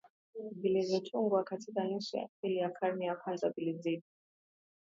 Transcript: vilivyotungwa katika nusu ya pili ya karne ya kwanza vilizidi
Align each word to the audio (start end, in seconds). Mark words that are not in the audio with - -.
vilivyotungwa 0.51 1.43
katika 1.43 1.83
nusu 1.83 2.17
ya 2.17 2.27
pili 2.41 2.57
ya 2.57 2.69
karne 2.69 3.05
ya 3.05 3.15
kwanza 3.15 3.49
vilizidi 3.49 4.03